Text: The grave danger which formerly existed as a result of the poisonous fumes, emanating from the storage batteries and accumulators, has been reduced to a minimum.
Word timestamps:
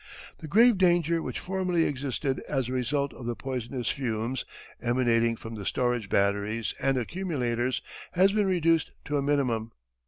The 0.39 0.47
grave 0.47 0.79
danger 0.79 1.21
which 1.21 1.39
formerly 1.39 1.83
existed 1.83 2.39
as 2.49 2.67
a 2.69 2.73
result 2.73 3.13
of 3.13 3.27
the 3.27 3.35
poisonous 3.35 3.87
fumes, 3.89 4.45
emanating 4.81 5.35
from 5.35 5.53
the 5.53 5.63
storage 5.63 6.09
batteries 6.09 6.73
and 6.81 6.97
accumulators, 6.97 7.83
has 8.13 8.31
been 8.31 8.47
reduced 8.47 8.89
to 9.05 9.17
a 9.17 9.21
minimum. 9.21 9.73